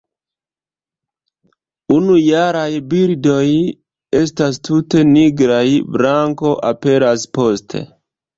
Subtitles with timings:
[1.97, 3.43] Unujaraj birdoj
[4.21, 5.61] estas tute nigraj;
[5.99, 7.85] blanko aperas poste.